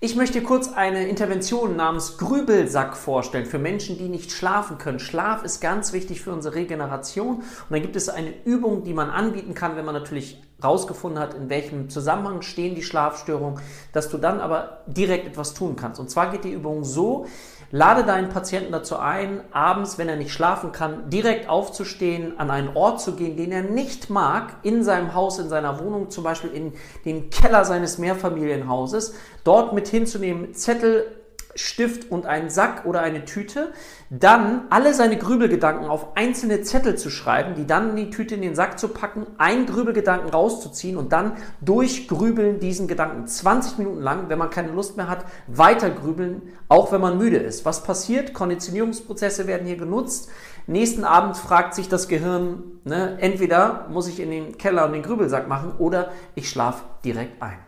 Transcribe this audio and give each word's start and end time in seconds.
Ich 0.00 0.14
möchte 0.14 0.40
kurz 0.44 0.72
eine 0.72 1.08
Intervention 1.08 1.74
namens 1.74 2.18
Grübelsack 2.18 2.96
vorstellen 2.96 3.46
für 3.46 3.58
Menschen, 3.58 3.98
die 3.98 4.08
nicht 4.08 4.30
schlafen 4.30 4.78
können. 4.78 5.00
Schlaf 5.00 5.42
ist 5.42 5.60
ganz 5.60 5.92
wichtig 5.92 6.20
für 6.20 6.32
unsere 6.32 6.54
Regeneration 6.54 7.38
und 7.38 7.44
dann 7.68 7.82
gibt 7.82 7.96
es 7.96 8.08
eine 8.08 8.32
Übung, 8.44 8.84
die 8.84 8.94
man 8.94 9.10
anbieten 9.10 9.54
kann, 9.54 9.74
wenn 9.74 9.84
man 9.84 9.96
natürlich 9.96 10.40
rausgefunden 10.62 11.20
hat, 11.20 11.34
in 11.34 11.48
welchem 11.48 11.88
Zusammenhang 11.88 12.42
stehen 12.42 12.74
die 12.74 12.82
Schlafstörungen, 12.82 13.60
dass 13.92 14.08
du 14.08 14.18
dann 14.18 14.40
aber 14.40 14.80
direkt 14.86 15.26
etwas 15.26 15.54
tun 15.54 15.76
kannst. 15.76 16.00
Und 16.00 16.10
zwar 16.10 16.30
geht 16.30 16.44
die 16.44 16.52
Übung 16.52 16.84
so, 16.84 17.26
Lade 17.70 18.04
deinen 18.04 18.30
Patienten 18.30 18.72
dazu 18.72 18.96
ein, 18.96 19.42
abends, 19.52 19.98
wenn 19.98 20.08
er 20.08 20.16
nicht 20.16 20.32
schlafen 20.32 20.72
kann, 20.72 21.10
direkt 21.10 21.50
aufzustehen, 21.50 22.40
an 22.40 22.50
einen 22.50 22.74
Ort 22.74 23.02
zu 23.02 23.14
gehen, 23.14 23.36
den 23.36 23.52
er 23.52 23.60
nicht 23.60 24.08
mag, 24.08 24.56
in 24.62 24.82
seinem 24.82 25.12
Haus, 25.12 25.38
in 25.38 25.50
seiner 25.50 25.78
Wohnung, 25.78 26.08
zum 26.08 26.24
Beispiel 26.24 26.50
in 26.50 26.72
den 27.04 27.28
Keller 27.28 27.66
seines 27.66 27.98
Mehrfamilienhauses, 27.98 29.12
dort 29.44 29.74
mit 29.74 29.86
hinzunehmen, 29.86 30.54
Zettel, 30.54 31.17
Stift 31.58 32.10
und 32.10 32.24
einen 32.26 32.50
Sack 32.50 32.86
oder 32.86 33.00
eine 33.00 33.24
Tüte, 33.24 33.72
dann 34.10 34.62
alle 34.70 34.94
seine 34.94 35.18
Grübelgedanken 35.18 35.88
auf 35.88 36.16
einzelne 36.16 36.62
Zettel 36.62 36.96
zu 36.96 37.10
schreiben, 37.10 37.54
die 37.56 37.66
dann 37.66 37.90
in 37.90 37.96
die 37.96 38.10
Tüte 38.10 38.36
in 38.36 38.42
den 38.42 38.54
Sack 38.54 38.78
zu 38.78 38.88
packen, 38.88 39.26
einen 39.38 39.66
Grübelgedanken 39.66 40.30
rauszuziehen 40.30 40.96
und 40.96 41.12
dann 41.12 41.32
durch 41.60 42.08
Grübeln 42.08 42.60
diesen 42.60 42.86
Gedanken 42.86 43.26
20 43.26 43.78
Minuten 43.78 44.00
lang, 44.00 44.28
wenn 44.28 44.38
man 44.38 44.50
keine 44.50 44.72
Lust 44.72 44.96
mehr 44.96 45.08
hat, 45.08 45.24
weiter 45.48 45.90
grübeln, 45.90 46.42
auch 46.68 46.92
wenn 46.92 47.00
man 47.00 47.18
müde 47.18 47.38
ist. 47.38 47.64
Was 47.64 47.82
passiert? 47.82 48.32
Konditionierungsprozesse 48.32 49.46
werden 49.46 49.66
hier 49.66 49.76
genutzt. 49.76 50.30
Nächsten 50.66 51.04
Abend 51.04 51.36
fragt 51.36 51.74
sich 51.74 51.88
das 51.88 52.08
Gehirn, 52.08 52.80
ne, 52.84 53.16
entweder 53.20 53.86
muss 53.90 54.06
ich 54.06 54.20
in 54.20 54.30
den 54.30 54.58
Keller 54.58 54.86
und 54.86 54.92
den 54.92 55.02
Grübelsack 55.02 55.48
machen 55.48 55.72
oder 55.78 56.12
ich 56.34 56.48
schlafe 56.48 56.84
direkt 57.04 57.42
ein. 57.42 57.67